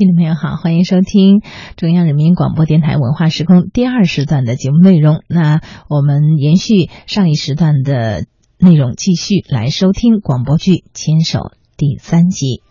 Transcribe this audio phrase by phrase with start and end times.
[0.00, 1.42] 听众朋友好，欢迎收听
[1.76, 5.22] 中央人民广播电台文化时空第二时段的节目内容。
[5.28, 8.24] 那我们延续上一时段的
[8.58, 11.38] 内容，继续来收听广播剧《牵手》
[11.76, 12.62] 第三集。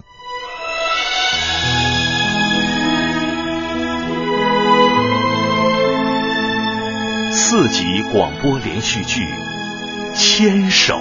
[7.30, 9.22] 四集广播连续剧
[10.16, 10.96] 《牵手》，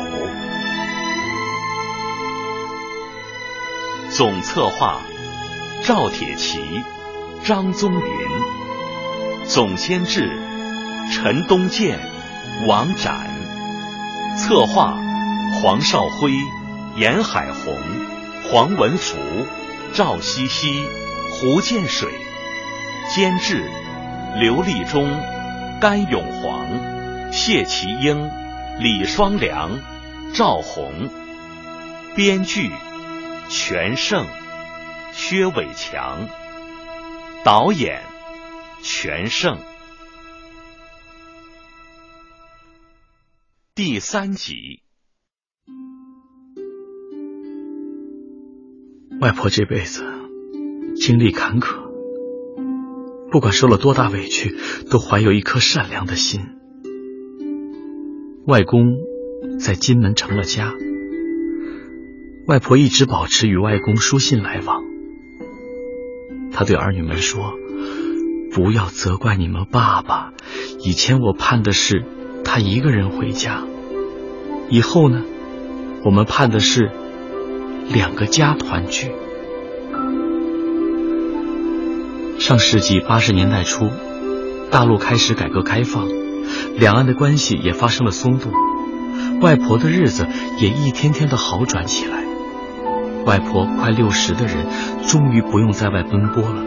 [4.10, 5.00] 总策划
[5.84, 6.58] 赵铁骑、
[7.44, 8.02] 张宗林，
[9.46, 10.30] 总监制
[11.10, 11.98] 陈东健、
[12.66, 13.30] 王展，
[14.36, 14.98] 策划
[15.60, 16.32] 黄少辉、
[16.96, 17.74] 严海红、
[18.50, 19.16] 黄文福、
[19.94, 20.68] 赵西西、
[21.30, 22.10] 胡建水，
[23.14, 23.64] 监制
[24.36, 25.08] 刘立忠。
[25.80, 26.66] 甘永煌、
[27.30, 28.28] 谢其英、
[28.80, 29.78] 李双良、
[30.34, 31.08] 赵红，
[32.16, 32.72] 编剧
[33.48, 34.26] 全胜、
[35.18, 36.28] 薛伟强，
[37.44, 38.02] 导演
[38.82, 39.58] 全胜。
[43.74, 44.80] 第三集，
[49.20, 50.04] 外婆这辈子
[50.94, 51.76] 经历坎坷。
[53.32, 54.56] 不管受了多大委屈，
[54.88, 56.40] 都怀有一颗善良的心。
[58.46, 58.84] 外公
[59.58, 60.72] 在金门成了家，
[62.46, 64.96] 外婆一直保持与外公书信来往。
[66.58, 67.54] 他对儿女们说
[68.52, 70.32] ：“不要责怪你们爸爸，
[70.80, 72.04] 以前我盼的是
[72.44, 73.62] 他一个人回家，
[74.68, 75.22] 以后呢，
[76.04, 76.90] 我们盼的是
[77.88, 79.12] 两个家团聚。”
[82.40, 83.92] 上世纪八十年代初，
[84.72, 86.08] 大陆开始改革开放，
[86.76, 88.50] 两岸的关系也发生了松动，
[89.40, 90.26] 外婆的日子
[90.58, 92.24] 也一天天的好转起来。
[93.24, 94.66] 外婆快六十的人，
[95.06, 96.62] 终于不用在外奔波了。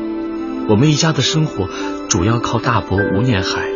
[0.67, 1.67] 我们一家的生活
[2.07, 3.67] 主要靠大伯吴念海。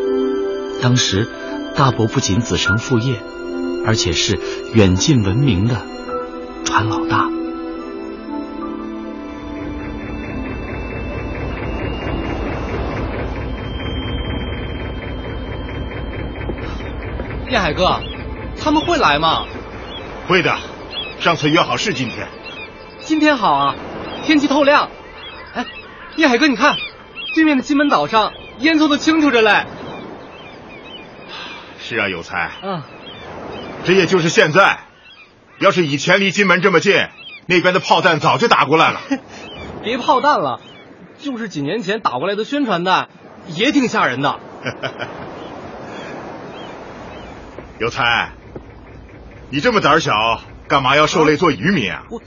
[0.82, 1.28] 当时，
[1.76, 3.16] 大伯不仅子承父业，
[3.86, 4.40] 而且是
[4.74, 5.82] 远近闻名的
[6.64, 7.30] 船老大。
[17.50, 18.00] 叶海哥，
[18.62, 19.46] 他们会来吗？
[20.28, 20.56] 会的，
[21.20, 22.28] 上次约好是今天。
[23.06, 23.76] 今天好啊，
[24.24, 24.90] 天气透亮。
[25.54, 25.64] 哎，
[26.16, 26.76] 叶海哥，你看，
[27.36, 29.68] 对面的金门岛上烟囱都清楚着嘞。
[31.78, 32.50] 是啊，有才。
[32.64, 32.82] 嗯。
[33.84, 34.80] 这也就是现在，
[35.60, 36.96] 要是以前离金门这么近，
[37.46, 39.00] 那边的炮弹早就打过来了。
[39.84, 40.60] 别炮弹了，
[41.20, 43.10] 就是几年前打过来的宣传弹，
[43.46, 44.40] 也挺吓人的。
[47.78, 48.32] 有才，
[49.52, 52.06] 你这么胆小，干嘛要受累做渔民啊？
[52.10, 52.20] 我，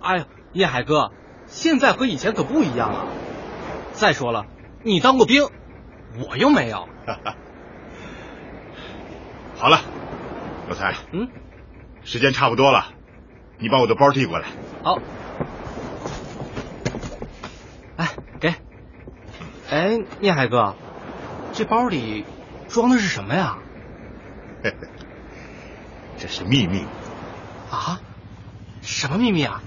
[0.00, 1.12] 哎呀，叶海哥，
[1.46, 3.06] 现在和以前可不一样了。
[3.92, 4.46] 再说了，
[4.82, 5.48] 你当过兵，
[6.26, 6.88] 我又没有。
[9.56, 9.80] 好了，
[10.68, 11.28] 老蔡，嗯，
[12.02, 12.86] 时间差不多了，
[13.58, 14.48] 你把我的包递过来。
[14.82, 14.98] 好。
[17.96, 18.08] 哎，
[18.40, 18.54] 给。
[19.70, 20.74] 哎，聂海哥，
[21.52, 22.24] 这包里
[22.68, 23.58] 装的是什么呀？
[26.16, 26.84] 这是秘密
[27.70, 28.00] 啊！
[28.82, 29.62] 什么秘密啊？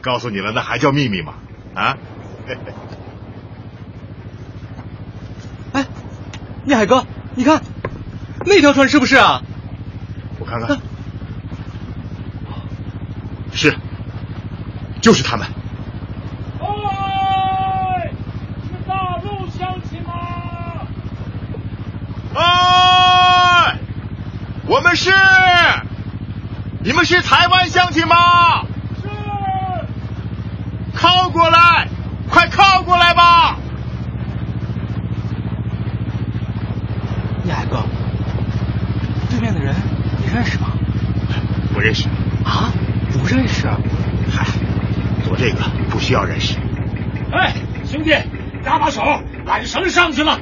[0.00, 1.34] 告诉你了，那还叫秘密吗？
[1.74, 1.96] 啊！
[5.72, 5.86] 哎，
[6.64, 7.62] 聂海哥，你看
[8.44, 9.42] 那条船是不是啊？
[10.38, 10.78] 我看看，
[13.52, 13.76] 是，
[15.00, 15.46] 就是他们。
[16.60, 18.10] 哎，
[18.64, 20.12] 是大陆乡亲吗？
[22.34, 23.78] 哎，
[24.66, 25.12] 我们是，
[26.82, 28.59] 你们是台湾乡亲吗？
[31.00, 31.06] 是。
[31.06, 31.88] 靠过来，
[32.28, 33.56] 快靠过来吧！
[37.44, 37.82] 叶海哥，
[39.30, 39.74] 对面的人
[40.18, 40.72] 你认识吗？
[41.72, 42.06] 不认识。
[42.44, 42.70] 啊？
[43.12, 43.66] 不认识？
[44.30, 44.46] 嗨，
[45.24, 46.56] 做这个不需要认识。
[47.32, 47.54] 哎，
[47.90, 48.14] 兄弟，
[48.62, 49.00] 搭把手，
[49.46, 50.38] 缆绳上去了。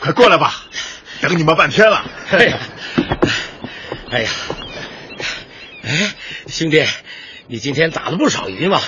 [0.00, 0.52] 快过来吧，
[1.20, 2.02] 等你们半天了。
[2.32, 2.58] 哎呀，
[4.10, 4.30] 哎呀，
[5.84, 6.14] 哎，
[6.48, 6.84] 兄弟，
[7.46, 8.80] 你今天打了不少鱼嘛？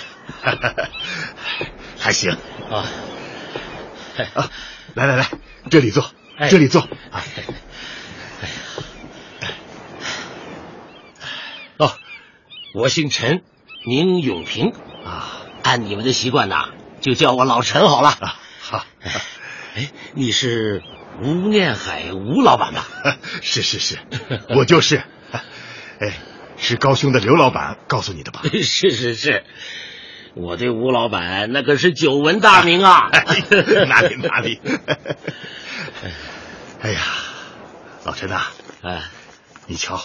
[1.99, 2.37] 还行
[2.71, 2.85] 啊。
[4.35, 4.51] 啊，
[4.95, 5.31] 来来来，
[5.71, 6.11] 这里坐，
[6.51, 6.89] 这里坐。
[7.13, 7.21] 哎
[9.43, 9.49] 呀，
[11.77, 11.95] 哦，
[12.75, 13.43] 我姓陈，
[13.85, 14.73] 名永平
[15.05, 15.39] 啊。
[15.63, 16.71] 按你们的习惯呐，
[17.01, 18.09] 就叫我老陈好了。
[18.09, 18.85] 啊，好。
[19.75, 20.83] 哎，你是
[21.21, 22.87] 吴念海吴老板吧？
[23.43, 23.99] 是是是，
[24.57, 25.03] 我就是。
[26.01, 26.15] 哎，
[26.57, 28.43] 是高兄的刘老板告诉你的吧？
[28.63, 29.45] 是是是，
[30.35, 33.09] 我对吴老板那可是久闻大名啊！
[33.89, 34.61] 哪里哪里。
[36.81, 37.01] 哎呀，
[38.05, 38.43] 老陈呐，
[38.83, 39.03] 哎，
[39.67, 40.03] 你瞧，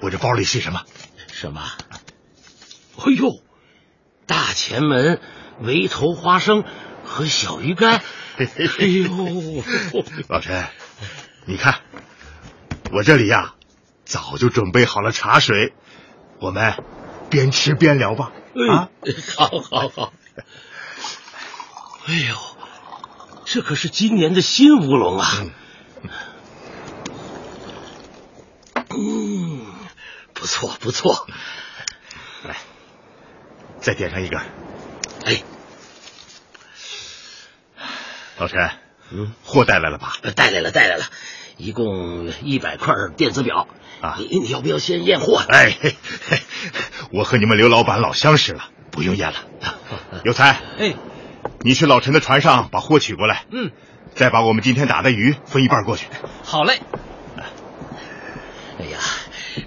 [0.00, 0.82] 我这包里是什么？
[1.32, 1.60] 什么？
[2.98, 3.40] 哎呦，
[4.26, 5.20] 大前门
[5.60, 6.64] 围头花生
[7.04, 8.00] 和小鱼干。
[8.46, 9.62] 哎呦，
[10.28, 10.66] 老陈，
[11.44, 11.80] 你看，
[12.90, 13.54] 我这里呀，
[14.06, 15.74] 早就准备好了茶水，
[16.40, 16.82] 我们
[17.28, 18.32] 边吃边聊吧。
[18.70, 18.88] 啊，
[19.36, 20.12] 好，好，好。
[22.06, 22.36] 哎呦，
[23.44, 25.26] 这可是今年的新乌龙啊！
[28.88, 29.66] 嗯，
[30.32, 31.26] 不错，不错。
[32.44, 32.56] 来，
[33.80, 34.38] 再点上一个。
[35.26, 35.42] 哎。
[38.40, 38.70] 老陈，
[39.10, 40.14] 嗯，货带来了吧？
[40.34, 41.04] 带来了，带来了，
[41.58, 43.68] 一共一百块电子表
[44.00, 44.16] 啊！
[44.18, 45.36] 你你要不要先验货？
[45.46, 45.76] 哎，
[47.12, 49.36] 我和你们刘老板老相识了，不用验了。
[50.24, 50.94] 有才，哎，
[51.60, 53.44] 你去老陈的船上把货取过来。
[53.50, 53.72] 嗯，
[54.14, 56.06] 再把我们今天打的鱼分一半过去。
[56.42, 56.80] 好嘞。
[58.78, 58.98] 哎呀，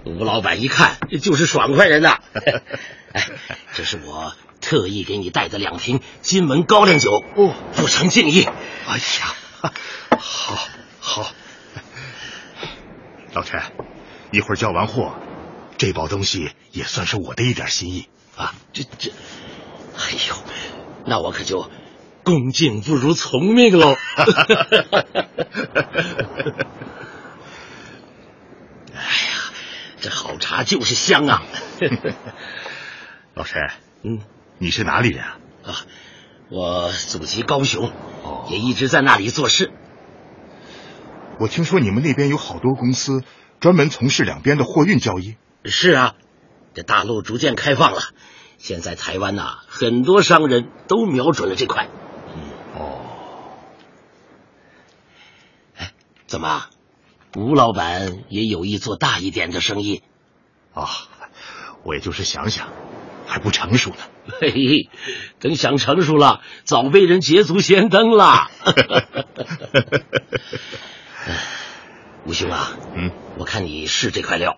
[0.06, 2.18] 吴老板一看就是爽快人呐。
[3.14, 3.28] 哎，
[3.76, 4.34] 这是我。
[4.64, 8.48] 特意给你带的两瓶金门高粱酒哦，不成敬意。
[8.88, 9.36] 哎呀，
[10.18, 10.58] 好，
[11.00, 11.32] 好，
[13.34, 13.62] 老陈，
[14.32, 15.16] 一会儿交完货，
[15.78, 18.08] 这包东西也算是我的一点心意
[18.38, 18.56] 啊。
[18.72, 19.12] 这这，
[19.98, 20.36] 哎呦，
[21.06, 21.70] 那我可就
[22.24, 23.98] 恭敬不如从命喽。
[24.16, 24.24] 哎
[28.96, 29.02] 呀，
[30.00, 31.44] 这好茶就是香啊。
[33.36, 33.62] 老陈，
[34.04, 34.22] 嗯。
[34.64, 35.38] 你是哪里人啊？
[35.66, 35.76] 啊，
[36.50, 37.92] 我祖籍高雄，
[38.24, 39.74] 哦，也一直在那里做事。
[41.38, 43.26] 我听说你们那边有好多公司
[43.60, 45.36] 专门从事两边的货运交易。
[45.66, 46.16] 是啊，
[46.74, 48.00] 这大陆逐渐开放了，
[48.58, 51.90] 现在台湾呐，很多商人都瞄准了这块。
[52.34, 52.42] 嗯，
[52.80, 53.02] 哦，
[55.76, 55.92] 哎，
[56.26, 56.68] 怎么，
[57.36, 60.04] 吴老板也有意做大一点的生意？
[60.74, 60.88] 啊，
[61.84, 62.70] 我也就是想想。
[63.26, 63.98] 还不成熟呢，
[64.42, 64.90] 嘿嘿，
[65.40, 68.50] 等想成熟了，早被人捷足先登了。
[72.26, 74.58] 吴兄啊，嗯，我看你是这块料，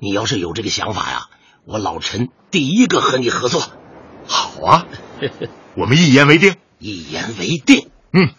[0.00, 1.28] 你要是有这个想法呀，
[1.64, 3.62] 我老陈第一个和你合作。
[4.26, 4.86] 好啊，
[5.74, 6.56] 我们一言为定。
[6.78, 7.90] 一言为定。
[8.12, 8.30] 嗯。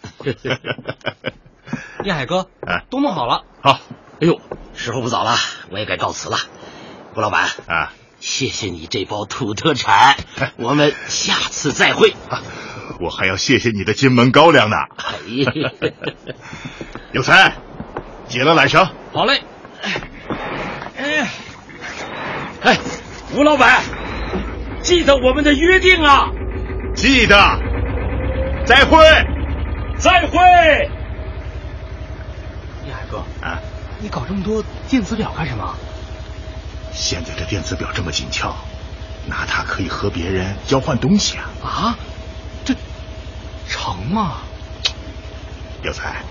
[2.04, 3.44] 叶海哥，哎，都弄好了。
[3.62, 3.80] 好。
[4.20, 4.40] 哎呦，
[4.74, 5.36] 时候不早了，
[5.70, 6.36] 我也该告辞了。
[7.14, 7.92] 吴老板啊。
[8.20, 10.16] 谢谢你这包土特产，
[10.56, 12.14] 我们下次再会。
[13.00, 14.76] 我还要谢谢你的金门高粱呢。
[17.12, 17.56] 有才，
[18.28, 18.86] 解了缆绳。
[19.12, 19.40] 好嘞。
[20.98, 21.30] 哎，
[22.62, 22.78] 哎，
[23.34, 23.82] 吴老板，
[24.82, 26.28] 记得我们的约定啊！
[26.94, 27.36] 记得。
[28.66, 28.98] 再会。
[29.96, 30.36] 再会。
[32.86, 33.58] 叶海哥啊，
[33.98, 35.74] 你搞这么多电子表干什么？
[36.92, 38.54] 现在这电子表这么紧俏，
[39.26, 41.50] 拿它可以和别人交换东西啊！
[41.62, 41.98] 啊，
[42.64, 42.74] 这
[43.68, 44.38] 成吗？
[45.82, 46.22] 有才，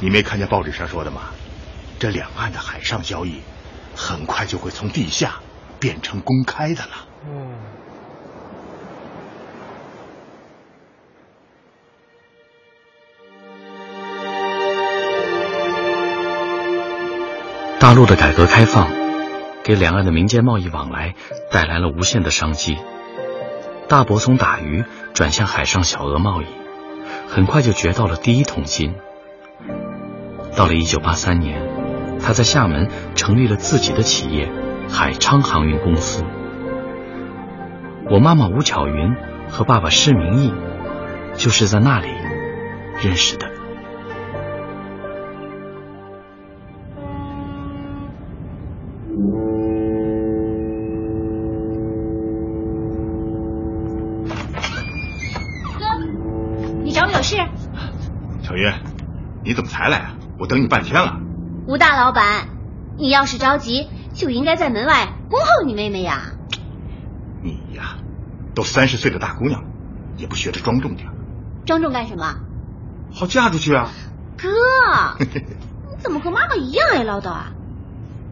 [0.00, 1.22] 你没看见报纸上说的吗？
[1.98, 3.40] 这两岸的海上交易，
[3.94, 5.36] 很快就会从地下
[5.80, 7.06] 变成公开的了。
[7.26, 7.56] 嗯。
[17.78, 19.05] 大陆的改革开放。
[19.66, 21.16] 给两岸的民间贸易往来
[21.50, 22.78] 带来了无限的商机。
[23.88, 26.46] 大伯从打鱼转向海上小额贸易，
[27.26, 28.94] 很快就掘到了第一桶金。
[30.56, 31.60] 到了一九八三年，
[32.20, 34.48] 他在厦门成立了自己的企业——
[34.88, 36.22] 海昌航运公司。
[38.08, 39.16] 我妈妈吴巧云
[39.48, 40.54] 和爸爸施明义
[41.34, 42.06] 就是在那里
[43.02, 43.55] 认识的。
[59.44, 60.16] 你怎么才来啊？
[60.38, 61.20] 我等你半天了。
[61.66, 62.48] 吴大老板，
[62.96, 66.32] 你要是着急，就应该在门外恭候你妹妹呀。
[67.42, 67.96] 你呀，
[68.54, 69.68] 都三十岁的大姑娘了，
[70.16, 71.08] 也不学着庄重点。
[71.64, 72.36] 庄重干什么？
[73.12, 73.90] 好嫁出去啊。
[74.36, 74.48] 哥，
[75.24, 77.52] 你怎么和妈妈一样爱唠叨啊？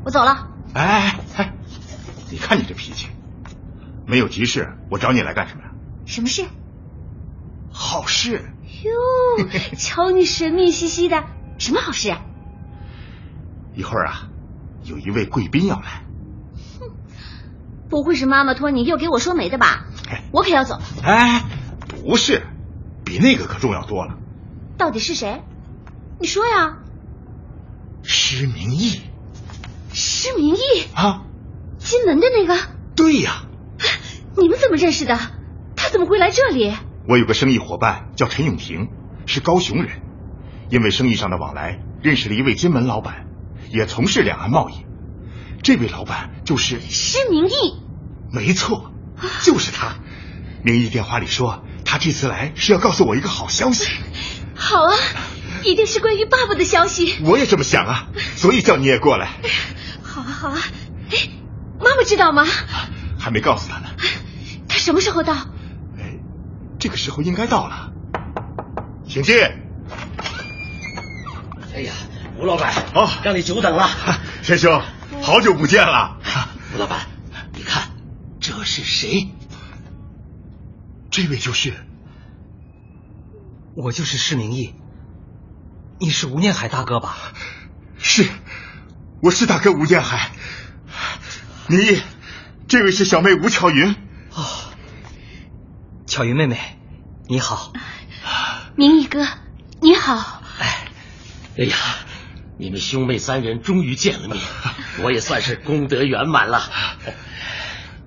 [0.04, 0.48] 我走了。
[0.74, 1.52] 哎哎哎，
[2.30, 3.08] 你看你这脾气，
[4.06, 5.70] 没有急事，我找你来干什么呀？
[6.06, 6.44] 什么事？
[7.72, 8.53] 好事。
[8.83, 11.25] 哟，瞧你神秘兮兮的，
[11.59, 12.23] 什么好事啊？
[13.75, 14.28] 一会儿啊，
[14.85, 16.04] 有一位贵宾要来，
[16.78, 16.90] 哼
[17.88, 19.87] 不会是妈妈托你又给我说媒的吧？
[20.33, 20.83] 我可要走了。
[21.02, 21.44] 哎，
[21.88, 22.47] 不是，
[23.04, 24.18] 比那个可重要多了。
[24.76, 25.42] 到底是谁？
[26.21, 26.78] 你说呀。
[28.02, 29.00] 施明义。
[29.92, 30.61] 施明义
[30.94, 31.25] 啊，
[31.78, 32.56] 金门的那个。
[32.97, 33.47] 对呀。
[34.37, 35.18] 你们怎么认识的？
[35.76, 36.75] 他怎么会来这里？
[37.06, 38.88] 我有个生意伙伴叫陈永平，
[39.26, 40.00] 是高雄人，
[40.70, 43.26] 因为生意上的往来，认识了一位金门老板，
[43.70, 44.87] 也从事两岸贸易。
[45.62, 47.52] 这位老板就是施明义。
[48.32, 48.92] 没错，
[49.42, 49.96] 就是他。
[50.62, 53.87] 明义电话里说，他这次来是要告诉我一个好消息。
[54.54, 54.96] 好啊，
[55.62, 57.16] 一定是关于爸爸的消息。
[57.23, 59.32] 我也这么想啊， 所以叫你也过来。
[60.02, 60.58] 好啊，好啊。
[61.11, 61.18] 哎，
[61.78, 62.46] 妈妈知道吗？
[63.18, 63.88] 还没告诉他呢。
[64.68, 65.34] 他什么时候到？
[66.84, 67.94] 哎，这个时候应该到了。
[69.08, 69.34] 请进。
[71.74, 71.94] 哎呀，
[72.38, 73.88] 吴老板，哦，让你久等了。
[74.44, 74.82] 陈兄，
[75.22, 76.18] 好久不见了。
[76.76, 77.06] 吴老板，
[77.54, 77.88] 你看
[78.38, 79.30] 这是谁？
[81.10, 81.72] 这位就是，
[83.74, 84.74] 我就是施明义。
[85.98, 87.16] 你是吴念海大哥吧？
[87.96, 88.28] 是，
[89.22, 90.32] 我是大哥吴念海。
[91.66, 92.02] 明义，
[92.68, 93.96] 这位是小妹吴巧云。
[94.34, 94.44] 哦，
[96.14, 96.78] 巧云妹妹，
[97.26, 97.73] 你好。
[98.76, 99.26] 明义哥，
[99.80, 100.40] 你好。
[100.61, 100.87] 哎，
[101.59, 101.76] 哎呀，
[102.56, 104.40] 你们兄妹三人终于见了面，
[105.02, 106.71] 我也算是功德圆满了。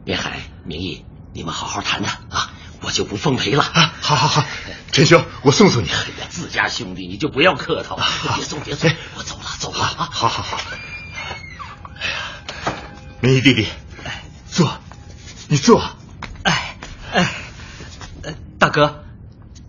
[0.06, 3.62] 别海、明义，你们好好谈谈啊，我就不奉陪了。
[3.62, 4.46] 啊，好好好，
[4.94, 5.90] 陈兄，我送送你。
[6.30, 8.00] 自家兄弟，你就不要客套，
[8.38, 10.10] 别送别送，我走了走了啊。
[10.14, 10.62] 好好好。
[12.00, 12.74] 哎呀，
[13.20, 13.68] 明义弟弟，
[14.50, 14.78] 坐，
[15.50, 15.97] 你坐。
[18.68, 19.06] 大哥，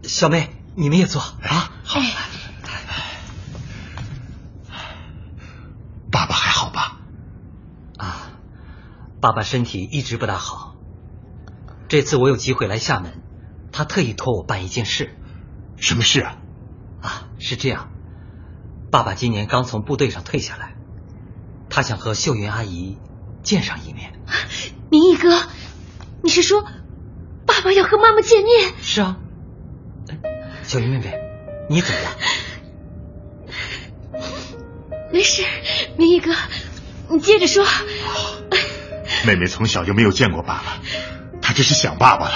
[0.03, 1.71] 小妹，你们也坐啊。
[1.85, 2.01] 好。
[6.11, 6.99] 爸爸还好吧？
[7.97, 8.33] 啊，
[9.21, 10.75] 爸爸身体一直不大好。
[11.87, 13.23] 这次我有机会来厦门，
[13.71, 15.17] 他特意托我办一件事。
[15.77, 16.39] 什么事啊？
[17.01, 17.93] 啊，是这样，
[18.91, 20.75] 爸爸今年刚从部队上退下来，
[21.71, 22.99] 他想和秀云阿姨
[23.45, 24.19] 见上一面。
[24.91, 25.41] 明义哥，
[26.25, 26.65] 你是说
[27.59, 28.73] 爸爸要和妈妈见面？
[28.81, 29.17] 是啊。
[30.63, 31.13] 小云妹妹，
[31.69, 32.17] 你怎么了？
[35.13, 35.43] 没事，
[35.97, 36.33] 明义哥，
[37.11, 37.67] 你接着说。
[39.27, 40.79] 妹妹从小就没有见过爸爸，
[41.43, 42.35] 她只是想爸爸了。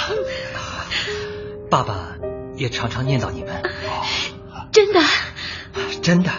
[1.71, 2.17] 爸爸
[2.57, 3.63] 也常常念叨你们。
[4.73, 5.01] 真的？
[6.03, 6.33] 真的。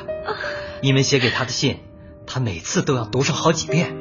[0.81, 1.79] 你们写给他的信，
[2.27, 3.95] 他每次都要读上好几遍。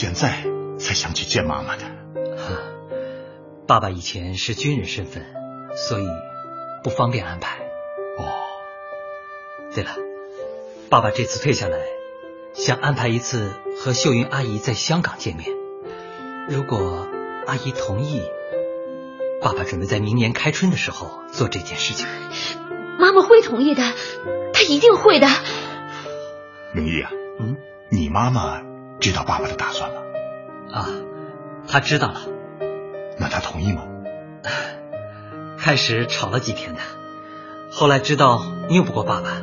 [0.00, 0.44] 现在
[0.78, 1.82] 才想去见妈妈的？
[3.66, 5.26] 爸爸以前是军人身份，
[5.74, 6.06] 所以
[6.84, 7.58] 不方便安排。
[8.16, 8.30] 哦，
[9.74, 9.90] 对了，
[10.88, 11.80] 爸爸这次退下来，
[12.54, 13.50] 想安排一次
[13.80, 15.50] 和秀云阿姨在香港见面。
[16.48, 17.08] 如果
[17.48, 18.22] 阿姨同意，
[19.42, 22.06] 爸爸准备在明年开春的时候做这件事情。
[23.00, 23.82] 妈妈会同意的，
[24.52, 25.26] 她一定会的。
[26.72, 27.56] 明义啊，嗯，
[27.90, 28.62] 你妈妈
[29.00, 30.00] 知道爸爸的打算吗？
[30.72, 30.88] 啊，
[31.68, 32.20] 他知道了。
[33.18, 33.82] 那他同意吗？
[35.58, 36.80] 开始吵了几天的，
[37.70, 39.42] 后来知道拗不过爸爸，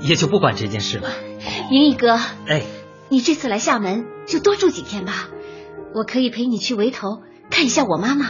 [0.00, 1.08] 也就不管这件事了。
[1.70, 2.62] 明义哥，哎，
[3.08, 5.28] 你这次来厦门就多住几天吧，
[5.94, 8.26] 我可以陪你去围头看一下我妈妈。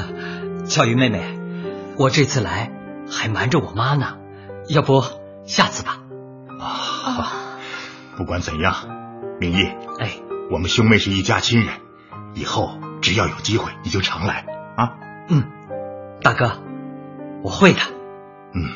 [0.66, 1.38] 巧云妹妹，
[1.98, 2.72] 我这次来
[3.10, 4.16] 还瞒着我妈呢，
[4.68, 5.04] 要不
[5.44, 5.98] 下次吧？
[6.58, 7.32] 啊，
[8.16, 8.74] 不管怎样，
[9.42, 9.64] 明义，
[9.98, 10.12] 哎，
[10.52, 11.68] 我们兄妹是一家亲人，
[12.34, 14.46] 以后只要有机会你就常来
[14.76, 14.94] 啊。
[15.28, 15.42] 嗯，
[16.22, 16.52] 大哥，
[17.42, 17.80] 我会的。
[18.54, 18.70] 嗯。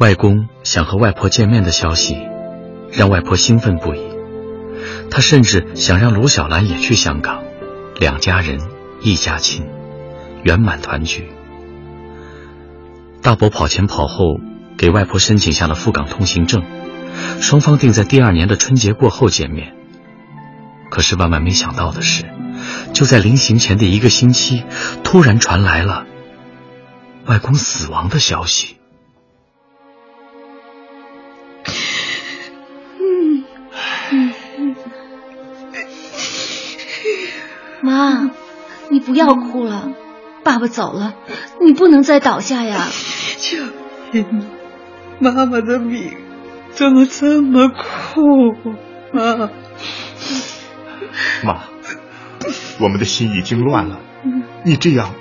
[0.00, 2.16] 外公想和外婆见面的消息，
[2.90, 4.10] 让外婆兴奋不已。
[5.08, 7.44] 她甚至想让卢小兰也去香港，
[8.00, 8.58] 两家人
[9.02, 9.68] 一家亲，
[10.42, 11.28] 圆满团聚。
[13.20, 14.40] 大伯跑前跑后
[14.78, 16.62] 给外婆申请下了赴港通行证，
[17.42, 19.74] 双方定在第二年的春节过后见面。
[20.90, 22.24] 可是万万没想到的是，
[22.94, 24.64] 就在临行前的一个星期，
[25.04, 26.06] 突然传来了
[27.26, 28.79] 外公死亡的消息。
[37.90, 38.30] 妈，
[38.88, 39.90] 你不要哭了，
[40.44, 41.14] 爸爸走了，
[41.60, 42.86] 你不能再倒下呀！
[43.40, 43.58] 就
[44.18, 44.24] 因
[45.18, 46.14] 妈妈的命
[46.70, 48.54] 怎么这么苦
[49.18, 49.50] 啊？
[51.42, 51.64] 妈，
[52.78, 53.98] 我们的心已经乱了。
[54.64, 55.12] 你这样，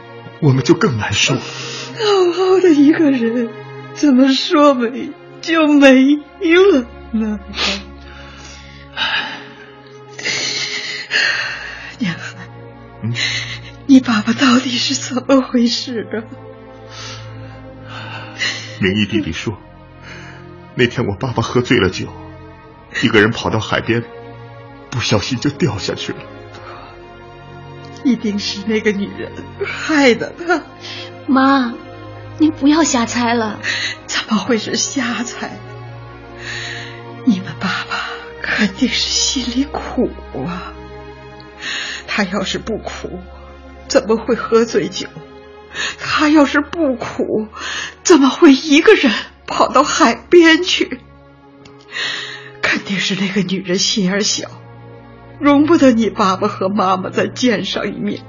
[0.41, 1.33] 我们就更难受。
[1.33, 3.49] 好好的一个人，
[3.95, 5.09] 怎么说没
[5.41, 7.39] 就没了呢？
[13.89, 16.05] 你爸爸到底是怎么回事
[17.89, 18.38] 啊？
[18.79, 19.58] 明义弟弟说，
[20.75, 22.08] 那天我爸爸喝醉了酒，
[23.01, 24.03] 一个人跑到海边，
[24.91, 26.19] 不小心就掉下去了。
[28.03, 29.31] 一定是那个女人
[29.65, 30.62] 害的他。
[31.25, 31.74] 妈，
[32.38, 33.60] 您不要瞎猜了。
[34.05, 35.58] 怎么会是瞎猜？
[37.25, 38.12] 你们爸爸
[38.43, 40.12] 肯定是心里苦
[40.46, 40.74] 啊。
[42.05, 43.19] 他要是不苦，
[43.89, 45.08] 怎么会喝醉酒？
[46.00, 47.48] 他要是不苦，
[48.03, 49.12] 怎么会一个人
[49.46, 51.01] 跑到海边去？
[52.62, 54.50] 肯定是那个女人心眼小。
[55.39, 58.24] 容不得你爸爸和妈妈再见上一面。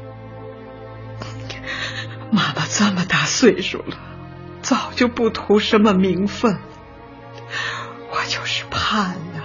[2.30, 3.98] 妈妈这么大岁数了，
[4.62, 6.58] 早就不图什么名分，
[8.12, 9.42] 我就是盼呐，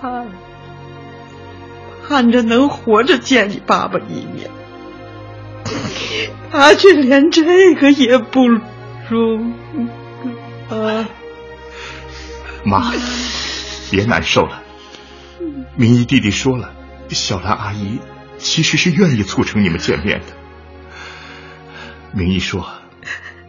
[0.00, 0.28] 盼，
[2.08, 4.50] 盼着能活着见你爸爸一面。
[6.50, 9.52] 他却连这个也不如
[10.70, 11.08] 啊！
[12.64, 12.92] 妈，
[13.90, 14.62] 别难受了。
[15.76, 16.72] 明义弟弟说了，
[17.10, 18.00] 小兰阿姨
[18.38, 20.26] 其实是愿意促成你们见面的。
[22.12, 22.66] 明义说，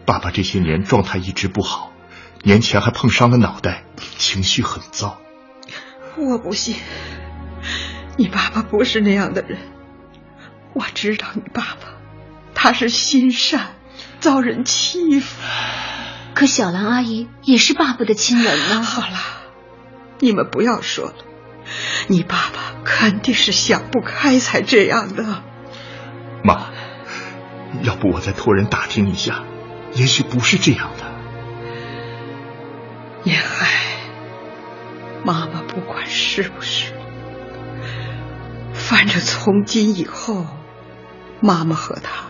[0.05, 1.93] 爸爸这些年状态一直不好，
[2.43, 3.83] 年前还碰伤了脑袋，
[4.17, 5.21] 情绪很糟。
[6.17, 6.75] 我不信，
[8.17, 9.59] 你爸爸不是那样的人。
[10.73, 11.94] 我知道你爸爸，
[12.65, 13.75] 他是心善，
[14.19, 15.39] 遭人欺负。
[16.33, 18.81] 可小兰阿姨也是爸爸的亲人呢。
[18.81, 19.17] 好了，
[20.17, 21.13] 你们不要说了。
[22.07, 25.43] 你爸爸肯定是想不开才这样的。
[26.43, 26.71] 妈，
[27.83, 29.43] 要不我再托人打听一下，
[29.93, 31.05] 也许不是这样的。
[33.25, 33.67] 也嗨，
[35.23, 36.93] 妈妈不管是不是，
[38.73, 40.47] 反正从今以后，
[41.41, 42.24] 妈妈和他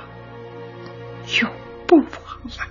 [1.41, 1.51] 永
[1.87, 2.21] 不妨
[2.57, 2.65] 来。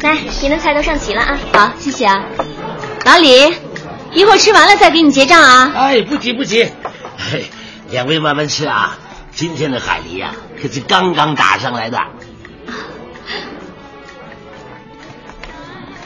[0.00, 1.38] 来，你们菜都上齐了啊！
[1.52, 2.24] 好，谢谢啊，
[3.04, 3.52] 老李，
[4.12, 5.72] 一会儿吃完了再给你结账啊！
[5.74, 6.70] 哎，不急不急，
[7.18, 7.50] 嘿
[7.90, 8.96] 两位慢慢吃啊。
[9.32, 11.98] 今天的海梨呀，可是刚刚打上来的。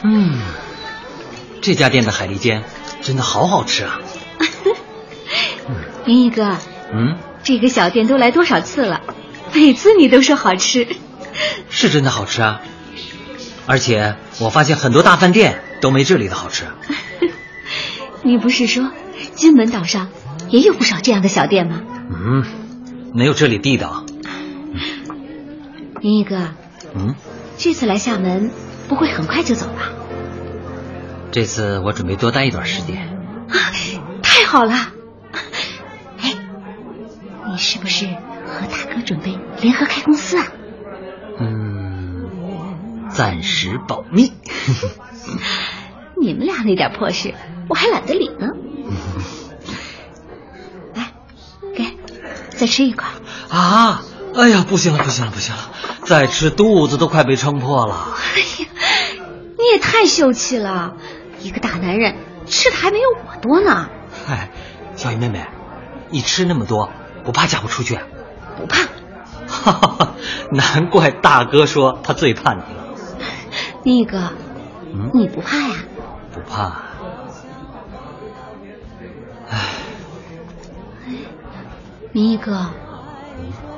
[0.03, 0.39] 嗯，
[1.61, 2.63] 这家店的海蛎煎
[3.01, 3.99] 真的好好吃啊！
[6.05, 6.57] 明义哥，
[6.93, 9.01] 嗯，这个小店都来多少次了，
[9.53, 10.87] 每次你都说好吃，
[11.69, 12.61] 是真的好吃啊！
[13.65, 16.65] 而且我发现很多大饭店都没这里的好吃。
[18.21, 18.91] 你不是说
[19.35, 20.09] 金门岛上
[20.49, 21.81] 也有不少这样的小店吗？
[22.09, 22.43] 嗯，
[23.13, 24.05] 没有这里地道。
[26.01, 26.49] 明义哥，
[26.93, 27.15] 嗯，
[27.57, 28.51] 这次来厦门
[28.89, 29.89] 不会很快就走吧？
[31.31, 33.07] 这次我准备多待一段时间。
[33.47, 33.55] 啊，
[34.21, 34.73] 太好了！
[37.53, 40.47] 哎，你是不是和大哥准备联合开公司啊？
[41.39, 44.33] 嗯，暂时保密。
[46.19, 47.35] 你们俩那点破事，
[47.69, 48.47] 我还懒得理呢。
[50.95, 51.11] 来，
[51.75, 51.95] 给，
[52.49, 53.07] 再吃一块。
[53.49, 54.01] 啊！
[54.33, 55.69] 哎呀，不行了，不行了，不行了！
[56.05, 58.15] 再吃肚子都快被撑破了。
[58.35, 58.69] 哎呀，
[59.59, 60.95] 你也太秀气了！
[61.39, 62.15] 一个大男人
[62.47, 63.89] 吃的还没有我多呢。
[64.25, 64.49] 嗨，
[64.95, 65.45] 小雨妹妹，
[66.09, 66.89] 你吃那么多，
[67.23, 67.99] 不怕嫁不出去？
[68.57, 68.87] 不怕。
[69.47, 70.15] 哈哈，
[70.51, 72.83] 难怪大哥说他最怕你了。
[73.83, 74.31] 明义哥，
[74.93, 75.75] 嗯，你不怕呀？
[76.33, 76.81] 不怕。
[79.49, 79.59] 唉，
[82.11, 82.67] 明义哥，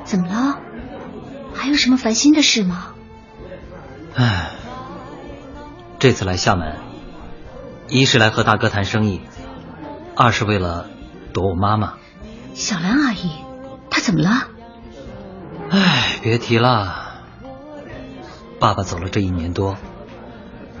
[0.04, 0.58] 怎么了？
[1.54, 2.94] 还有什么烦心的事吗？
[4.14, 4.50] 唉，
[5.98, 6.76] 这次来厦门，
[7.88, 9.20] 一是来和大哥谈生意，
[10.14, 10.88] 二是为了
[11.32, 11.94] 躲我妈妈。
[12.56, 13.30] 小兰阿姨，
[13.90, 14.48] 她怎么了？
[15.68, 17.20] 哎，别提了，
[18.58, 19.76] 爸爸走了这一年多，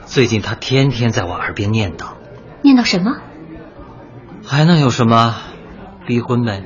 [0.06, 2.14] 最近他天天在我耳边念叨。
[2.62, 3.18] 念叨什么？
[4.42, 5.36] 还能有什么？
[6.06, 6.64] 离婚呗。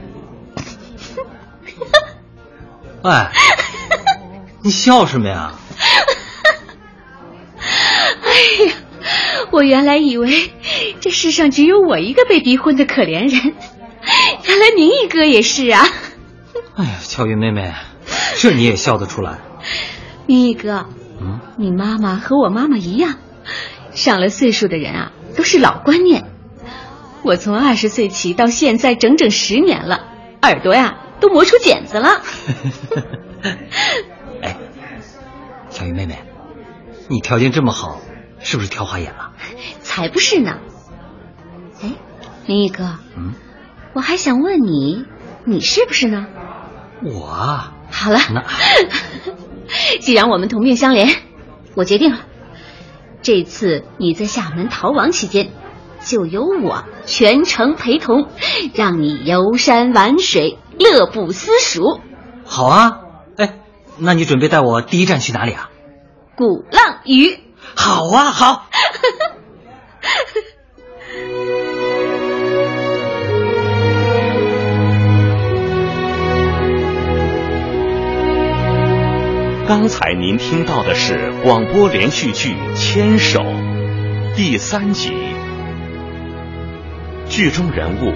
[3.02, 3.32] 哎，
[4.62, 5.54] 你笑什么呀？
[7.58, 8.74] 哎呀，
[9.50, 10.52] 我原来以为
[11.00, 13.79] 这世上只有我一个被逼婚的可怜人，原
[14.60, 15.84] 来明义哥也是啊。
[16.76, 17.74] 哎呀，巧云妹妹，
[18.38, 19.38] 这你也笑得出来？
[20.26, 20.86] 明义哥，
[21.20, 23.16] 嗯，你妈妈和我妈妈一样，
[23.92, 26.24] 上了岁数的人啊，都是老观念。
[27.22, 30.08] 我从二十岁起到现在整整十年了，
[30.42, 32.22] 耳朵呀都磨出茧子了。
[34.40, 34.56] 哎，
[35.68, 36.18] 小云妹妹，
[37.08, 38.00] 你条件这么好，
[38.40, 39.32] 是不是挑花眼了？
[39.82, 40.58] 才不是呢。
[41.82, 41.92] 哎，
[42.46, 43.34] 林毅哥，嗯，
[43.92, 45.04] 我还想问你，
[45.44, 46.26] 你是不是呢？
[47.02, 48.44] 我啊，好了，那
[50.00, 51.08] 既然我们同命相连，
[51.74, 52.18] 我决定了，
[53.22, 55.50] 这次你在厦门逃亡期间，
[56.04, 58.28] 就由我全程陪同，
[58.74, 62.00] 让你游山玩水，乐不思蜀。
[62.44, 63.00] 好啊，
[63.36, 63.58] 哎，
[63.98, 65.70] 那你准备带我第一站去哪里啊？
[66.36, 67.38] 鼓浪屿。
[67.76, 68.66] 好啊，好。
[79.70, 83.38] 刚才您听到的是广播连续剧《牵手》
[84.34, 85.12] 第三集，
[87.28, 88.12] 剧中人物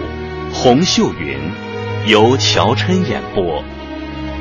[0.53, 1.39] 洪秀云
[2.09, 3.63] 由乔琛演播，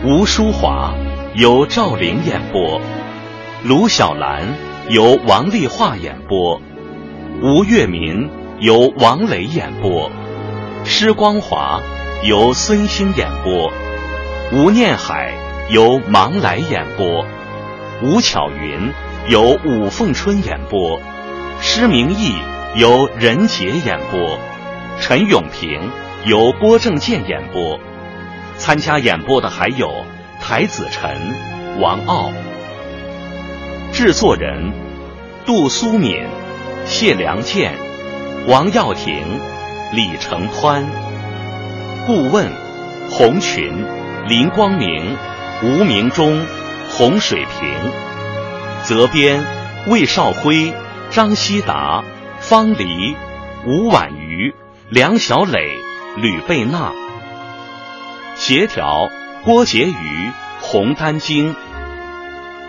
[0.03, 0.95] 吴淑华
[1.35, 2.81] 由赵玲演播，
[3.63, 4.55] 卢小兰
[4.89, 6.59] 由王丽华演播，
[7.43, 10.09] 吴月明由王磊演播，
[10.83, 11.79] 施光华
[12.23, 13.71] 由孙兴演播，
[14.51, 15.52] 吴念海。
[15.69, 17.25] 由芒来演播，
[18.01, 18.91] 吴巧云
[19.29, 20.99] 由武凤春演播，
[21.61, 22.35] 施明义
[22.75, 24.37] 由任杰演播，
[24.99, 25.89] 陈永平
[26.25, 27.79] 由郭正健演播。
[28.57, 30.03] 参加演播的还有
[30.41, 31.33] 台子晨、
[31.79, 32.29] 王傲。
[33.93, 34.73] 制作人：
[35.45, 36.27] 杜苏敏、
[36.85, 37.71] 谢良健、
[38.47, 39.23] 王耀庭、
[39.93, 40.85] 李成宽。
[42.05, 42.51] 顾问：
[43.09, 43.85] 洪群、
[44.27, 45.15] 林光明。
[45.63, 46.45] 吴明忠、
[46.89, 47.91] 洪水平，
[48.83, 49.45] 责编
[49.87, 50.73] 魏少辉、
[51.09, 52.03] 张希达、
[52.41, 53.15] 方黎、
[53.65, 54.53] 吴婉瑜、
[54.89, 55.77] 梁小磊、
[56.17, 56.91] 吕贝娜，
[58.35, 59.09] 协调
[59.45, 61.55] 郭杰瑜、洪丹晶，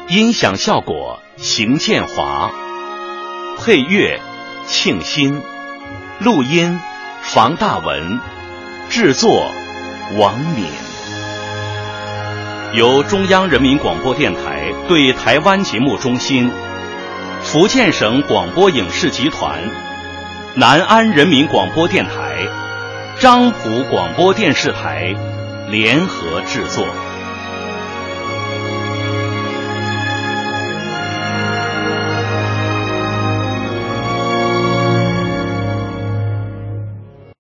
[0.06, 2.52] 音响效果邢建华，
[3.58, 4.20] 配乐
[4.68, 5.42] 庆新，
[6.20, 6.78] 录音
[7.22, 8.20] 房大文，
[8.88, 9.50] 制作
[10.16, 10.93] 王敏。
[12.76, 16.50] 由中央人民广播电台对台湾节目中心、
[17.40, 19.62] 福建省广播影视集团、
[20.56, 22.48] 南安人民广播电台、
[23.20, 25.14] 漳浦广播电视台
[25.70, 26.84] 联合制作。